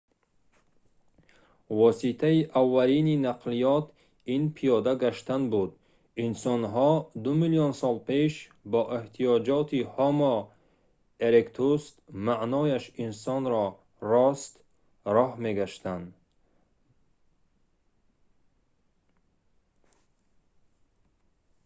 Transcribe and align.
воситаи 1.79 2.39
аввалини 2.59 3.15
нақлиёт 3.27 3.85
ин 4.35 4.43
пиёда 4.55 4.93
гаштан 5.03 5.41
буд 5.51 5.71
инсонҳо 6.25 6.91
ду 7.23 7.31
миллион 7.41 7.73
сол 7.81 7.95
пеш 8.09 8.33
бо 8.71 8.81
эҳтиёҷоти 8.97 9.79
ҳомо 9.95 10.33
еректус 11.27 11.83
маънояш 12.25 12.83
инсони 13.05 13.47
рост 14.11 14.53
роҳ 15.15 15.31
мегаштанд 15.45 16.07